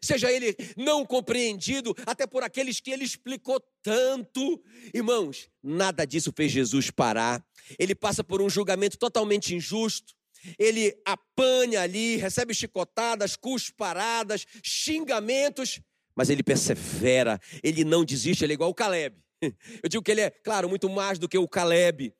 [0.00, 4.62] seja ele não compreendido até por aqueles que ele explicou tanto.
[4.92, 7.44] Irmãos, nada disso fez Jesus parar.
[7.78, 10.14] Ele passa por um julgamento totalmente injusto
[10.58, 15.80] ele apanha ali, recebe chicotadas, cusparadas, xingamentos,
[16.16, 19.16] mas ele persevera, ele não desiste, ele é igual o Caleb.
[19.82, 22.14] Eu digo que ele é, claro, muito mais do que o Caleb.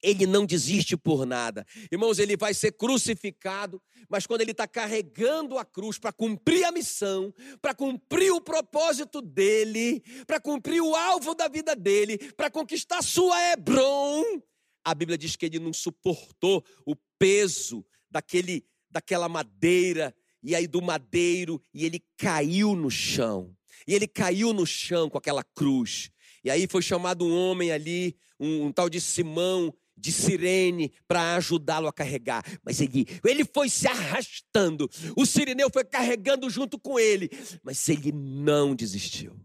[0.00, 1.66] Ele não desiste por nada.
[1.90, 6.70] Irmãos, ele vai ser crucificado, mas quando ele está carregando a cruz para cumprir a
[6.70, 13.02] missão, para cumprir o propósito dele, para cumprir o alvo da vida dele, para conquistar
[13.02, 14.40] sua Hebron,
[14.84, 20.80] a Bíblia diz que ele não suportou o peso daquele, daquela madeira e aí do
[20.80, 23.54] madeiro, e ele caiu no chão.
[23.86, 26.10] E ele caiu no chão com aquela cruz.
[26.44, 31.34] E aí foi chamado um homem ali, um, um tal de Simão, de Sirene, para
[31.36, 32.44] ajudá-lo a carregar.
[32.64, 34.88] Mas ele, ele foi se arrastando.
[35.16, 37.28] O sirineu foi carregando junto com ele.
[37.62, 39.36] Mas ele não desistiu.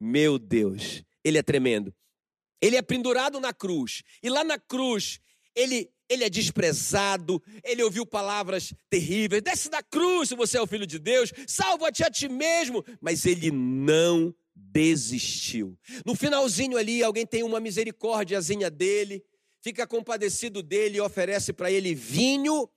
[0.00, 1.92] Meu Deus, ele é tremendo.
[2.60, 4.02] Ele é pendurado na cruz.
[4.22, 5.18] E lá na cruz,
[5.54, 9.42] ele ele é desprezado, ele ouviu palavras terríveis.
[9.42, 12.84] Desce da cruz se você é o filho de Deus, salva-te a ti mesmo.
[13.00, 15.78] Mas ele não desistiu.
[16.04, 19.22] No finalzinho ali, alguém tem uma misericórdiazinha dele,
[19.62, 22.68] fica compadecido dele e oferece para ele vinho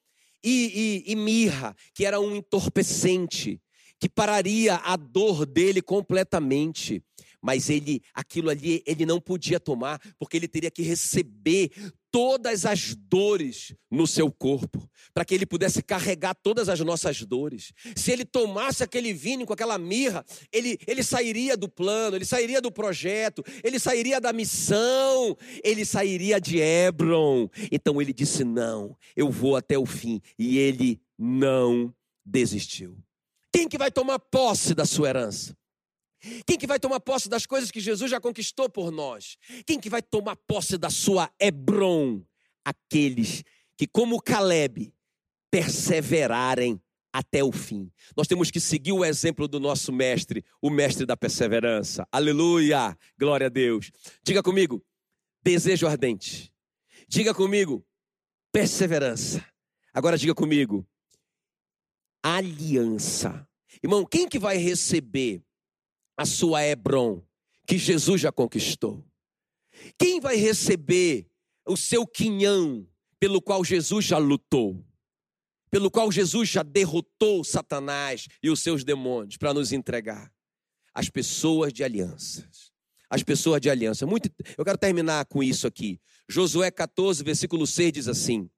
[0.44, 3.62] e, e, e mirra, que era um entorpecente,
[4.00, 7.04] que pararia a dor dele completamente
[7.42, 11.72] mas ele, aquilo ali, ele não podia tomar, porque ele teria que receber
[12.12, 17.72] todas as dores no seu corpo, para que ele pudesse carregar todas as nossas dores.
[17.96, 22.62] Se ele tomasse aquele vinho com aquela mirra, ele, ele sairia do plano, ele sairia
[22.62, 27.50] do projeto, ele sairia da missão, ele sairia de Hebron.
[27.72, 30.22] Então ele disse: Não, eu vou até o fim.
[30.38, 31.94] E ele não
[32.26, 32.98] desistiu.
[33.52, 35.59] Quem que vai tomar posse da sua herança?
[36.46, 39.38] Quem que vai tomar posse das coisas que Jesus já conquistou por nós?
[39.66, 42.22] Quem que vai tomar posse da sua Hebron?
[42.64, 43.44] Aqueles
[43.78, 44.94] que, como Caleb,
[45.50, 47.92] perseverarem até o fim.
[48.16, 52.08] Nós temos que seguir o exemplo do nosso mestre, o mestre da perseverança.
[52.12, 52.96] Aleluia!
[53.18, 53.92] Glória a Deus.
[54.24, 54.84] Diga comigo,
[55.42, 56.54] desejo ardente.
[57.08, 57.86] Diga comigo,
[58.52, 59.44] perseverança.
[59.94, 60.88] Agora diga comigo,
[62.22, 63.48] aliança.
[63.82, 65.44] Irmão, quem que vai receber
[66.20, 67.24] a sua Hebron,
[67.66, 69.02] que Jesus já conquistou?
[69.98, 71.32] Quem vai receber
[71.66, 72.86] o seu quinhão,
[73.18, 74.86] pelo qual Jesus já lutou?
[75.72, 80.30] Pelo qual Jesus já derrotou Satanás e os seus demônios para nos entregar?
[80.94, 82.70] As pessoas de alianças.
[83.10, 84.06] As pessoas de aliança.
[84.06, 86.02] Muito, eu quero terminar com isso aqui.
[86.28, 88.50] Josué 14, versículo 6 diz assim: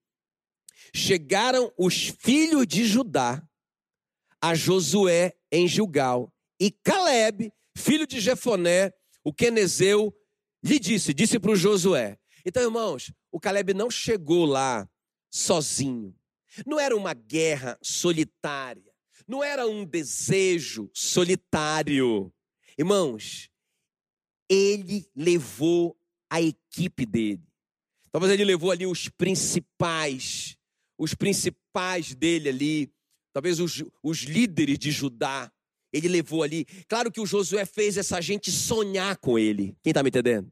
[0.96, 3.48] Chegaram os filhos de Judá
[4.42, 8.94] a Josué em Gilgal e Caleb, filho de Jefoné,
[9.24, 10.16] o quenezeu,
[10.64, 12.20] lhe disse, disse para o Josué.
[12.46, 14.88] Então, irmãos, o Caleb não chegou lá
[15.32, 16.16] sozinho.
[16.64, 18.94] Não era uma guerra solitária.
[19.28, 22.32] Não era um desejo solitário.
[22.78, 23.50] Irmãos,
[24.48, 25.98] ele levou
[26.30, 27.42] a equipe dele.
[28.12, 30.56] Talvez ele levou ali os principais,
[30.96, 32.94] os principais dele ali,
[33.34, 35.52] talvez os, os líderes de Judá.
[35.92, 36.66] Ele levou ali.
[36.88, 39.76] Claro que o Josué fez essa gente sonhar com ele.
[39.84, 40.52] Quem está me entendendo?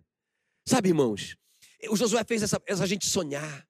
[0.66, 1.36] Sabe, irmãos?
[1.90, 3.70] O Josué fez essa, essa gente sonhar.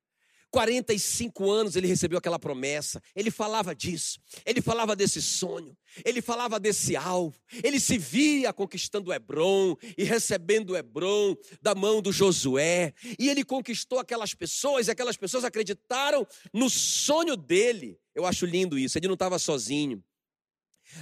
[0.51, 6.59] 45 anos ele recebeu aquela promessa, ele falava disso, ele falava desse sonho, ele falava
[6.59, 13.29] desse alvo, ele se via conquistando Hebron e recebendo Hebron da mão do Josué, e
[13.29, 17.99] ele conquistou aquelas pessoas, e aquelas pessoas acreditaram no sonho dele.
[18.15, 20.03] Eu acho lindo isso, ele não estava sozinho.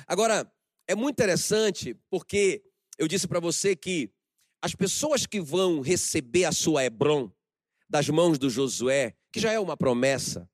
[0.06, 0.52] Agora,
[0.88, 2.64] é muito interessante porque
[2.98, 4.10] eu disse para você que
[4.62, 7.32] as pessoas que vão receber a sua Hebron
[7.90, 10.50] das mãos do Josué, que já é uma promessa,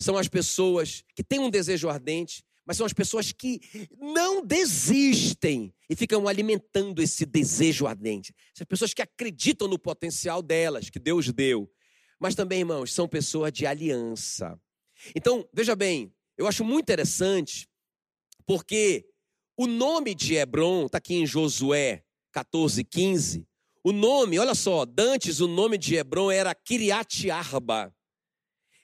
[0.00, 3.60] são as pessoas que têm um desejo ardente, mas são as pessoas que
[3.98, 8.34] não desistem e ficam alimentando esse desejo ardente.
[8.52, 11.70] São pessoas que acreditam no potencial delas, que Deus deu.
[12.18, 14.60] Mas também, irmãos, são pessoas de aliança.
[15.14, 17.68] Então, veja bem, eu acho muito interessante,
[18.44, 19.08] porque
[19.56, 23.48] o nome de Hebron, está aqui em Josué 14, 15.
[23.82, 27.94] O nome, olha só, dantes o nome de Hebron era Kiriat Arba.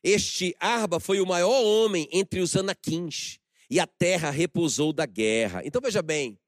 [0.02, 5.62] Este Arba foi o maior homem entre os anaquins e a terra repousou da guerra.
[5.64, 6.38] Então veja bem.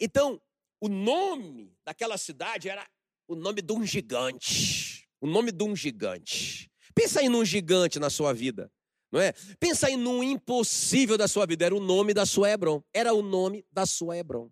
[0.00, 0.40] Então,
[0.80, 2.86] o nome daquela cidade era
[3.28, 5.08] o nome de um gigante.
[5.20, 6.70] O nome de um gigante.
[6.94, 8.70] Pensa aí num gigante na sua vida,
[9.14, 9.32] não é?
[9.60, 11.64] Pensa aí num impossível da sua vida.
[11.64, 12.82] Era o nome da sua Hebron.
[12.92, 14.50] Era o nome da sua Hebron.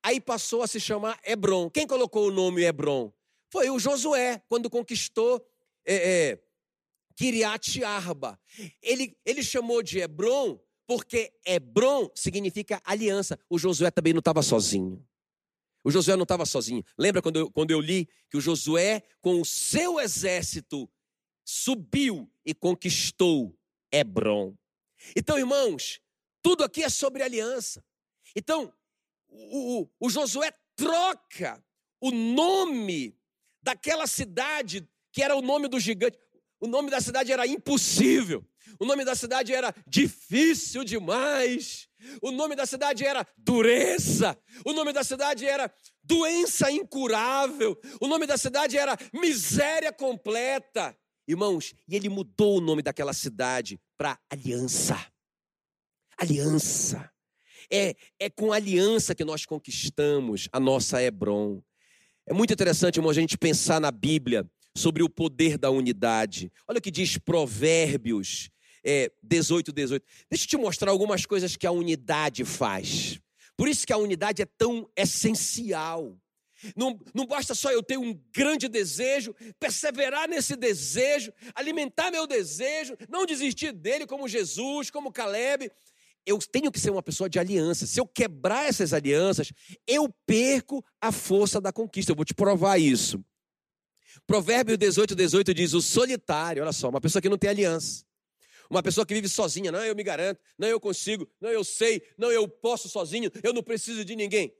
[0.00, 1.68] Aí passou a se chamar Hebron.
[1.68, 3.12] Quem colocou o nome Hebron?
[3.52, 5.44] Foi o Josué, quando conquistou
[5.84, 5.94] é,
[6.30, 6.42] é,
[7.16, 8.38] Kiriat Arba.
[8.80, 13.36] Ele, ele chamou de Hebron porque Hebron significa aliança.
[13.48, 15.04] O Josué também não estava sozinho.
[15.82, 16.84] O Josué não estava sozinho.
[16.96, 20.88] Lembra quando eu, quando eu li que o Josué, com o seu exército,
[21.44, 23.58] subiu e conquistou
[23.92, 24.56] Hebron?
[25.16, 26.00] Então, irmãos,
[26.42, 27.84] tudo aqui é sobre aliança.
[28.36, 28.72] Então,
[29.28, 31.62] o, o, o Josué troca
[32.00, 33.16] o nome
[33.62, 36.18] daquela cidade, que era o nome do gigante.
[36.60, 38.44] O nome da cidade era impossível.
[38.78, 41.88] O nome da cidade era difícil demais.
[42.22, 44.38] O nome da cidade era dureza.
[44.64, 45.72] O nome da cidade era
[46.02, 47.78] doença incurável.
[48.00, 50.96] O nome da cidade era miséria completa.
[51.30, 54.98] Irmãos, e ele mudou o nome daquela cidade para aliança.
[56.18, 57.10] Aliança.
[57.70, 61.62] É, é com aliança que nós conquistamos a nossa Hebron.
[62.26, 64.44] É muito interessante, irmão, a gente pensar na Bíblia
[64.76, 66.52] sobre o poder da unidade.
[66.66, 68.50] Olha o que diz Provérbios
[68.84, 70.04] é, 18, 18.
[70.28, 73.20] Deixa eu te mostrar algumas coisas que a unidade faz.
[73.56, 76.18] Por isso que a unidade é tão essencial.
[76.76, 82.96] Não, não basta só eu ter um grande desejo, perseverar nesse desejo, alimentar meu desejo,
[83.08, 85.70] não desistir dele como Jesus, como Caleb.
[86.26, 87.86] Eu tenho que ser uma pessoa de aliança.
[87.86, 89.52] Se eu quebrar essas alianças,
[89.86, 92.12] eu perco a força da conquista.
[92.12, 93.24] Eu vou te provar isso.
[94.26, 98.04] Provérbio 18, 18 diz: o solitário, olha só, uma pessoa que não tem aliança.
[98.68, 102.00] Uma pessoa que vive sozinha, não, eu me garanto, não, eu consigo, não, eu sei,
[102.16, 104.54] não, eu posso sozinho, eu não preciso de ninguém.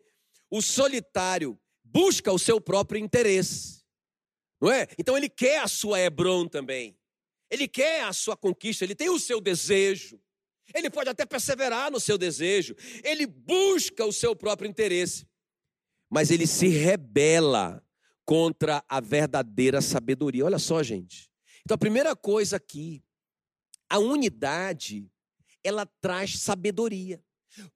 [0.50, 1.56] O solitário
[1.92, 3.83] busca o seu próprio interesse,
[4.61, 4.87] não é?
[4.98, 6.96] Então ele quer a sua Hebron também,
[7.50, 10.20] ele quer a sua conquista, ele tem o seu desejo,
[10.74, 15.26] ele pode até perseverar no seu desejo, ele busca o seu próprio interesse,
[16.09, 17.85] mas ele se rebela
[18.24, 20.44] contra a verdadeira sabedoria.
[20.44, 21.29] Olha só, gente.
[21.64, 23.03] Então a primeira coisa aqui
[23.90, 25.11] a unidade,
[25.64, 27.20] ela traz sabedoria.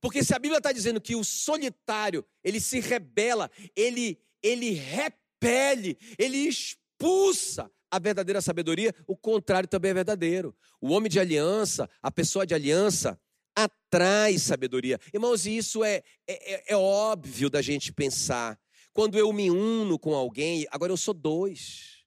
[0.00, 5.98] Porque se a Bíblia está dizendo que o solitário, ele se rebela, ele, ele repele,
[6.18, 10.54] ele expulsa a verdadeira sabedoria, o contrário também é verdadeiro.
[10.80, 13.18] O homem de aliança, a pessoa de aliança,
[13.54, 14.98] atrai sabedoria.
[15.12, 18.58] Irmãos, e isso é, é, é, é óbvio da gente pensar.
[18.92, 22.04] Quando eu me uno com alguém, agora eu sou dois.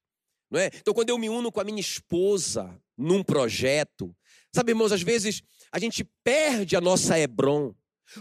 [0.50, 0.68] Não é?
[0.68, 4.16] Então, quando eu me uno com a minha esposa num projeto,
[4.54, 7.74] sabe, irmãos, às vezes a gente perde a nossa Hebron.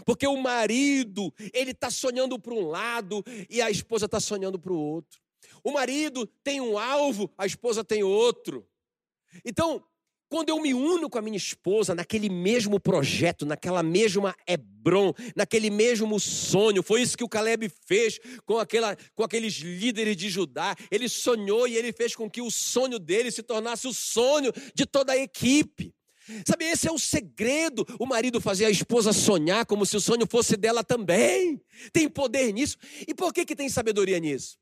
[0.05, 4.73] Porque o marido, ele está sonhando para um lado e a esposa está sonhando para
[4.73, 5.19] o outro.
[5.63, 8.67] O marido tem um alvo, a esposa tem outro.
[9.45, 9.83] Então,
[10.29, 15.69] quando eu me uno com a minha esposa naquele mesmo projeto, naquela mesma Hebron, naquele
[15.69, 20.75] mesmo sonho, foi isso que o Caleb fez com, aquela, com aqueles líderes de Judá.
[20.91, 24.85] Ele sonhou e ele fez com que o sonho dele se tornasse o sonho de
[24.85, 25.93] toda a equipe.
[26.47, 27.85] Sabe, esse é o segredo.
[27.99, 31.61] O marido fazer a esposa sonhar como se o sonho fosse dela também.
[31.91, 32.77] Tem poder nisso.
[33.07, 34.57] E por que, que tem sabedoria nisso?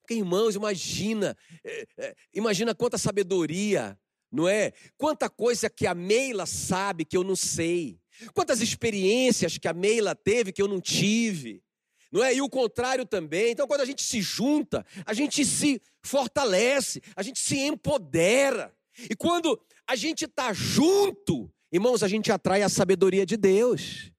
[0.00, 3.98] Porque, irmãos, imagina, é, é, imagina quanta sabedoria
[4.30, 4.72] não é?
[4.98, 7.98] Quanta coisa que a Meila sabe que eu não sei.
[8.34, 11.62] Quantas experiências que a Meila teve que eu não tive.
[12.12, 12.34] Não é?
[12.34, 13.52] E o contrário também.
[13.52, 18.75] Então, quando a gente se junta, a gente se fortalece, a gente se empodera.
[19.10, 24.12] E quando a gente está junto, irmãos, a gente atrai a sabedoria de Deus.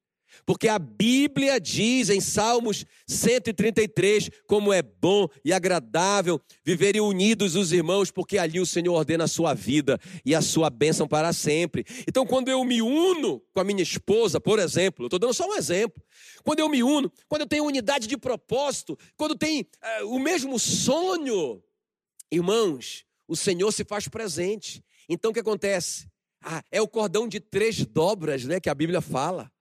[0.46, 7.72] Porque a Bíblia diz em Salmos 133 como é bom e agradável viverem unidos os
[7.72, 11.86] irmãos, porque ali o Senhor ordena a sua vida e a sua bênção para sempre.
[12.08, 15.48] Então, quando eu me uno com a minha esposa, por exemplo, eu estou dando só
[15.50, 16.02] um exemplo.
[16.44, 20.58] Quando eu me uno, quando eu tenho unidade de propósito, quando tem é, o mesmo
[20.58, 21.62] sonho,
[22.32, 24.84] irmãos, o Senhor se faz presente.
[25.10, 26.08] Então, o que acontece?
[26.72, 29.52] é o cordão de três dobras, né, que a Bíblia fala.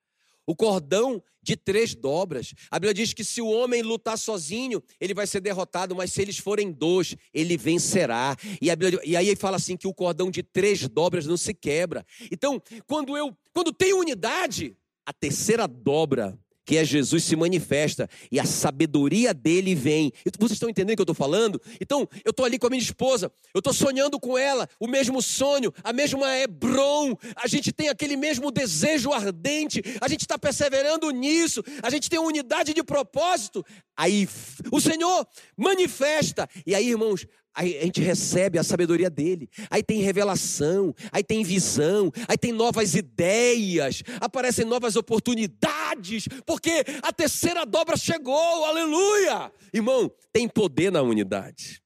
[0.47, 2.55] O cordão de três dobras.
[2.71, 6.23] A Bíblia diz que se o homem lutar sozinho, ele vai ser derrotado, mas se
[6.23, 8.37] eles forem dois, ele vencerá.
[8.61, 11.37] E, a Bíblia, e aí ele fala assim que o cordão de três dobras não
[11.37, 12.07] se quebra.
[12.31, 18.41] Então, quando eu quando tem unidade, a terceira dobra que é Jesus, se manifesta e
[18.41, 20.13] a sabedoria dele vem.
[20.37, 21.63] Vocês estão entendendo o que eu estou falando?
[21.81, 25.23] Então, eu estou ali com a minha esposa, eu estou sonhando com ela, o mesmo
[25.23, 31.09] sonho, a mesma Hebron, a gente tem aquele mesmo desejo ardente, a gente está perseverando
[31.11, 33.65] nisso, a gente tem unidade de propósito.
[33.97, 34.29] Aí
[34.73, 39.49] o Senhor manifesta, e aí, irmãos, Aí a gente recebe a sabedoria dele.
[39.71, 47.11] Aí tem revelação, aí tem visão, aí tem novas ideias, aparecem novas oportunidades, porque a
[47.13, 49.51] terceira dobra chegou, aleluia!
[49.73, 51.83] Irmão, tem poder na unidade.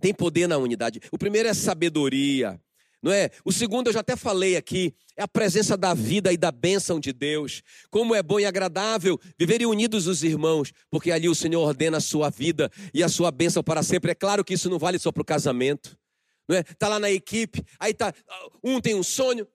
[0.00, 1.00] Tem poder na unidade.
[1.12, 2.60] O primeiro é sabedoria
[3.02, 3.30] não é?
[3.44, 6.98] O segundo eu já até falei aqui, é a presença da vida e da bênção
[6.98, 7.62] de Deus.
[7.90, 12.00] Como é bom e agradável viverem unidos os irmãos, porque ali o Senhor ordena a
[12.00, 14.10] sua vida e a sua bênção para sempre.
[14.10, 15.98] É claro que isso não vale só para o casamento.
[16.48, 16.62] Não é?
[16.62, 18.12] Tá lá na equipe, aí tá
[18.64, 19.46] um tem um sonho,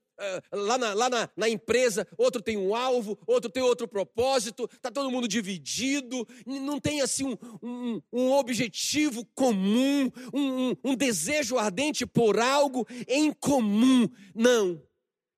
[0.52, 4.92] lá, na, lá na, na, empresa, outro tem um alvo, outro tem outro propósito, está
[4.92, 12.06] todo mundo dividido, não tem assim um, um, um objetivo comum, um, um desejo ardente
[12.06, 14.08] por algo em comum.
[14.36, 14.82] Não.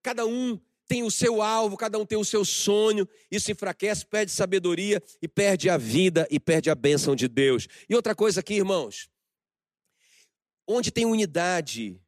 [0.03, 4.32] Cada um tem o seu alvo, cada um tem o seu sonho, isso enfraquece, perde
[4.32, 7.67] sabedoria e perde a vida e perde a bênção de Deus.
[7.89, 9.09] E outra coisa aqui, irmãos,
[10.67, 11.99] onde tem unidade,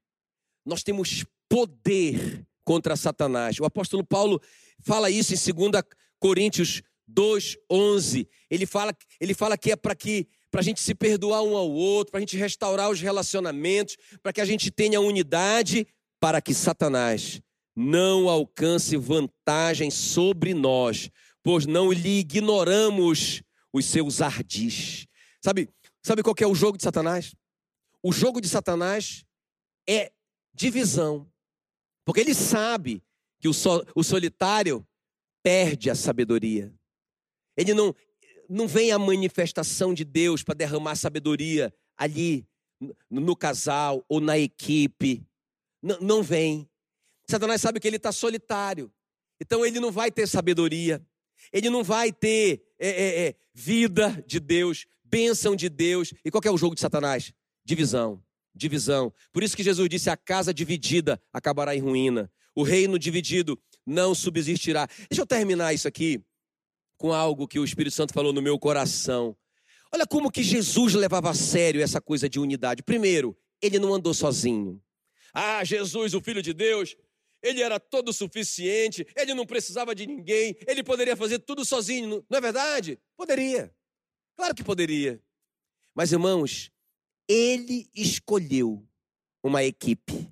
[0.66, 3.58] nós temos poder contra Satanás.
[3.62, 4.42] O apóstolo Paulo
[4.82, 5.84] fala isso em 2
[6.20, 8.28] Coríntios 2:11.
[8.52, 11.72] Ele fala, ele fala que é para que para a gente se perdoar um ao
[11.72, 15.88] outro, para a gente restaurar os relacionamentos, para que a gente tenha unidade,
[16.20, 17.42] para que Satanás
[17.74, 21.10] não alcance vantagem sobre nós,
[21.42, 23.42] pois não lhe ignoramos
[23.72, 25.08] os seus ardis.
[25.42, 25.70] Sabe,
[26.04, 27.34] sabe qual é o jogo de Satanás?
[28.04, 29.24] O jogo de Satanás
[29.88, 30.12] é
[30.54, 31.30] divisão.
[32.08, 33.04] Porque ele sabe
[33.38, 34.88] que o, so, o solitário
[35.44, 36.74] perde a sabedoria.
[37.58, 37.94] Ele não,
[38.48, 42.48] não vem a manifestação de Deus para derramar sabedoria ali
[43.10, 45.28] no, casal ou na equipe.
[45.84, 46.70] N não vem.
[47.30, 48.90] Satanás sabe que ele está solitário.
[49.38, 51.06] Então ele não vai ter sabedoria.
[51.52, 56.14] Ele não vai ter é, é, é, vida de Deus, bênção de Deus.
[56.24, 57.34] E qual é o jogo de Satanás?
[57.66, 58.24] Divisão
[58.58, 59.14] divisão.
[59.32, 62.32] Por isso que Jesus disse: a casa dividida acabará em ruína.
[62.56, 64.88] O reino dividido não subsistirá.
[65.10, 66.22] Deixa eu terminar isso aqui
[66.98, 69.38] com algo que o Espírito Santo falou no meu coração.
[69.94, 72.84] Olha como que Jesus levava a sério essa coisa de unidade.
[72.84, 74.82] Primeiro, ele não andou sozinho.
[75.34, 76.98] Ah, Jesus, o Filho de Deus,
[77.42, 82.38] ele era todo suficiente, ele não precisava de ninguém, ele poderia fazer tudo sozinho, não
[82.38, 83.00] é verdade?
[83.16, 83.74] Poderia.
[84.36, 85.22] Claro que poderia.
[85.96, 86.72] Mas, irmãos,
[87.28, 88.88] ele escolheu
[89.44, 90.32] uma equipe.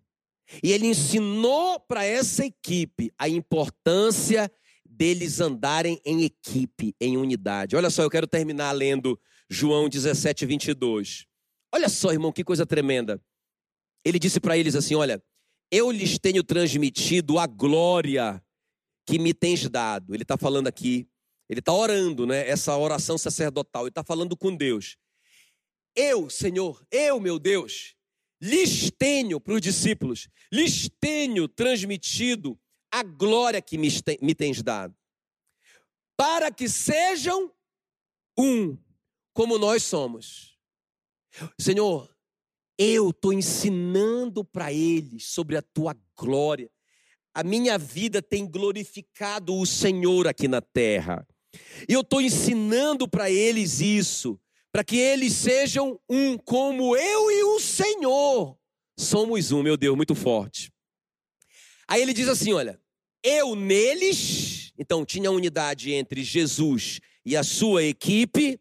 [0.63, 4.51] E ele ensinou para essa equipe a importância
[4.85, 7.75] deles andarem em equipe, em unidade.
[7.75, 9.19] Olha só, eu quero terminar lendo
[9.49, 11.25] João 17, 22.
[11.73, 13.21] Olha só, irmão, que coisa tremenda.
[14.05, 15.21] Ele disse para eles assim: Olha,
[15.71, 18.41] eu lhes tenho transmitido a glória
[19.05, 20.13] que me tens dado.
[20.13, 21.07] Ele está falando aqui,
[21.49, 22.47] ele está orando, né?
[22.47, 24.95] Essa oração sacerdotal, ele está falando com Deus.
[25.95, 27.95] Eu, Senhor, eu, meu Deus,
[28.41, 32.59] lhes tenho para os discípulos, lhes tenho transmitido
[32.91, 34.95] a glória que me, tens dado,
[36.17, 37.51] para que sejam
[38.37, 38.77] um,
[39.33, 40.57] como nós somos.
[41.59, 42.13] Senhor,
[42.77, 46.69] eu estou ensinando para eles sobre a tua glória.
[47.33, 51.27] A minha vida tem glorificado o Senhor aqui na terra.
[51.87, 54.39] E eu estou ensinando para eles isso
[54.75, 58.59] para que eles sejam um como eu e o Senhor
[58.99, 60.69] somos um, meu Deus, muito forte.
[61.87, 62.77] Aí ele diz assim: olha,
[63.23, 68.59] eu neles, então tinha unidade entre Jesus e a sua equipe,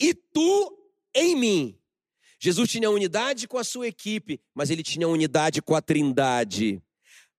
[0.00, 0.74] e tu
[1.14, 1.78] em mim.
[2.38, 6.82] Jesus tinha unidade com a sua equipe, mas ele tinha unidade com a Trindade,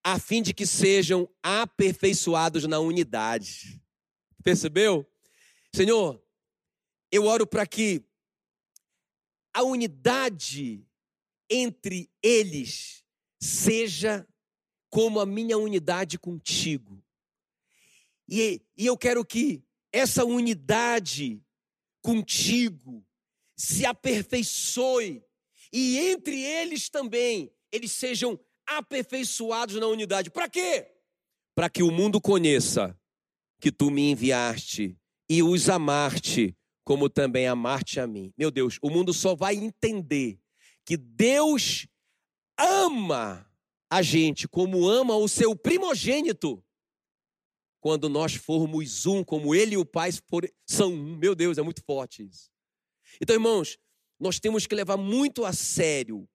[0.03, 3.81] a fim de que sejam aperfeiçoados na unidade.
[4.43, 5.03] Percebeu?
[5.73, 6.21] Senhor,
[7.11, 8.03] eu oro para que
[9.53, 10.85] a unidade
[11.49, 13.03] entre eles
[13.41, 14.25] seja
[14.89, 17.03] como a minha unidade contigo.
[18.29, 21.43] E, e eu quero que essa unidade
[22.01, 23.05] contigo
[23.57, 25.23] se aperfeiçoe
[25.71, 30.29] e entre eles também eles sejam aperfeiçoados na unidade.
[30.29, 30.89] Para quê?
[31.55, 32.97] Para que o mundo conheça
[33.59, 34.97] que tu me enviaste
[35.29, 36.57] e os amaste,
[36.91, 38.33] como também amaste a mim.
[38.37, 40.37] Meu Deus, o mundo só vai entender
[40.83, 41.87] que Deus
[42.59, 43.49] ama
[43.89, 46.61] a gente como ama o seu primogênito
[47.79, 50.09] quando nós formos um, como ele e o Pai
[50.67, 51.15] são um.
[51.15, 52.51] Meu Deus, é muito forte isso.
[53.21, 53.77] Então, irmãos,
[54.19, 56.27] nós temos que levar muito a sério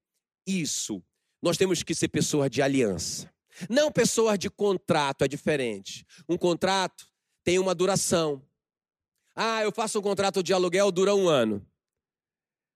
[0.46, 1.04] isso.
[1.42, 3.30] Nós temos que ser pessoas de aliança.
[3.68, 6.06] Não pessoas de contrato, é diferente.
[6.26, 7.06] Um contrato
[7.44, 8.42] tem uma duração.
[9.36, 11.64] Ah, eu faço um contrato de aluguel, dura um ano.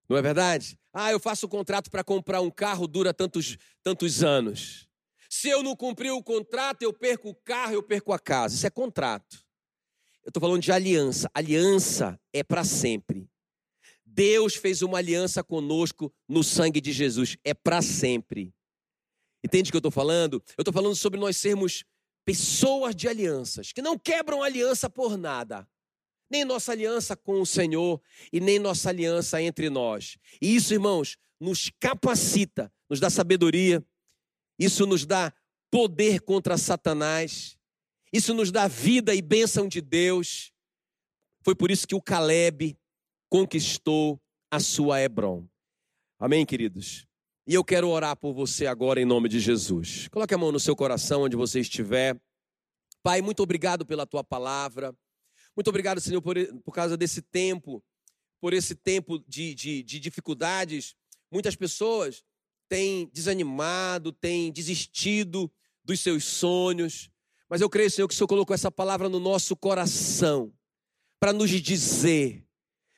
[0.07, 0.79] Não é verdade?
[0.93, 4.87] Ah, eu faço um contrato para comprar um carro, dura tantos, tantos anos.
[5.31, 8.55] Se eu não cumprir o contrato, eu perco o carro, eu perco a casa.
[8.55, 9.43] Isso é contrato.
[10.23, 11.31] Eu estou falando de aliança.
[11.33, 13.27] Aliança é para sempre.
[14.05, 17.39] Deus fez uma aliança conosco no sangue de Jesus.
[17.43, 18.53] É para sempre.
[19.43, 20.43] Entende o que eu estou falando?
[20.59, 21.85] Eu estou falando sobre nós sermos
[22.25, 25.67] pessoas de alianças, que não quebram aliança por nada.
[26.31, 28.01] Nem nossa aliança com o Senhor
[28.33, 30.17] e nem nossa aliança entre nós.
[30.41, 33.85] E isso, irmãos, nos capacita, nos dá sabedoria,
[34.59, 35.33] isso nos dá
[35.71, 37.57] poder contra Satanás.
[38.13, 40.53] Isso nos dá vida e bênção de Deus.
[41.43, 42.77] Foi por isso que o Caleb
[43.29, 44.21] conquistou
[44.51, 45.47] a sua Hebron.
[46.19, 47.07] Amém, queridos?
[47.47, 50.09] E eu quero orar por você agora em nome de Jesus.
[50.09, 52.21] Coloque a mão no seu coração onde você estiver.
[53.03, 54.95] Pai, muito obrigado pela tua palavra.
[55.61, 57.85] Muito obrigado, Senhor, por, por causa desse tempo,
[58.41, 60.97] por esse tempo de, de, de dificuldades.
[61.31, 62.25] Muitas pessoas
[62.67, 65.53] tem desanimado, tem desistido
[65.85, 67.11] dos seus sonhos.
[67.47, 70.51] Mas eu creio, Senhor, que o Senhor colocou essa palavra no nosso coração
[71.21, 72.43] para nos dizer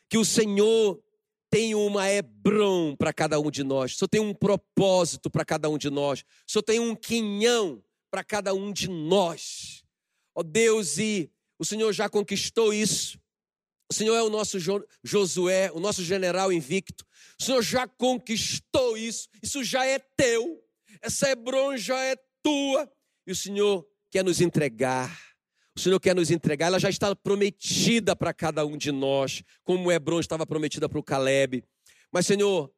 [0.09, 1.03] que o Senhor
[1.51, 5.69] tem uma Hebron para cada um de nós, o Senhor tem um propósito para cada
[5.69, 9.83] um de nós, o Senhor tem um quinhão para cada um de nós.
[10.33, 11.29] Ó oh Deus, e
[11.63, 13.21] o Senhor já conquistou isso.
[13.89, 14.59] O Senhor é o nosso
[15.05, 17.07] Josué, o nosso general invicto.
[17.39, 19.29] O Senhor já conquistou isso.
[19.41, 20.61] Isso já é teu.
[21.01, 22.93] Essa Hebron já é tua.
[23.25, 25.17] E o Senhor quer nos entregar.
[25.77, 26.67] O Senhor quer nos entregar.
[26.67, 31.03] Ela já está prometida para cada um de nós, como Hebron estava prometida para o
[31.03, 31.63] Caleb.
[32.11, 32.75] Mas, Senhor,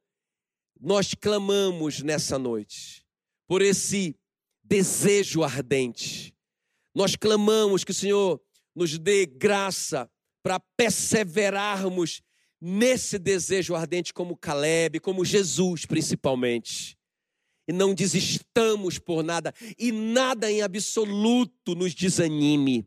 [0.78, 3.02] nós clamamos nessa noite
[3.46, 4.14] por esse
[4.62, 6.36] desejo ardente.
[6.94, 8.43] Nós clamamos que o Senhor
[8.74, 10.10] nos dê graça
[10.42, 12.22] para perseverarmos
[12.60, 16.96] nesse desejo ardente como Caleb, como Jesus principalmente.
[17.66, 22.86] E não desistamos por nada, e nada em absoluto nos desanime.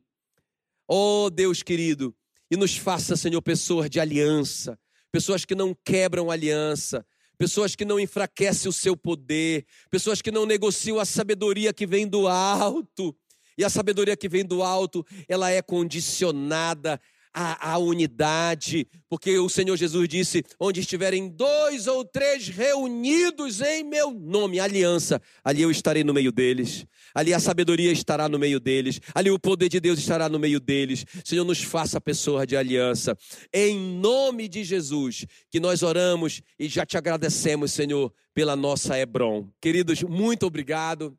[0.88, 2.16] Oh Deus querido,
[2.50, 4.80] e nos faça, Senhor, pessoas de aliança,
[5.12, 7.06] pessoas que não quebram aliança,
[7.38, 12.08] pessoas que não enfraquecem o seu poder, pessoas que não negociam a sabedoria que vem
[12.08, 13.16] do alto.
[13.58, 17.00] E a sabedoria que vem do alto, ela é condicionada
[17.40, 23.84] a, a, unidade, porque o Senhor Jesus disse: onde estiverem dois ou três reunidos em
[23.84, 26.84] meu nome, aliança, ali eu estarei no meio deles,
[27.14, 30.60] ali a sabedoria estará no meio deles, ali o poder de Deus estará no meio
[30.60, 31.06] deles.
[31.24, 33.16] Senhor, nos faça pessoa de aliança,
[33.54, 39.48] em nome de Jesus, que nós oramos e já te agradecemos, Senhor, pela nossa Hebron.
[39.62, 41.16] Queridos, muito obrigado,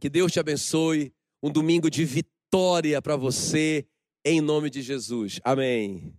[0.00, 1.12] que Deus te abençoe,
[1.42, 3.86] um domingo de vitória para você
[4.24, 5.40] em nome de Jesus.
[5.42, 6.14] Amém.